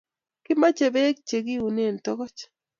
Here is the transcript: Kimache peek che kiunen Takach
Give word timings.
Kimache 0.43 0.87
peek 0.95 1.15
che 1.27 1.37
kiunen 1.45 1.95
Takach 2.03 2.41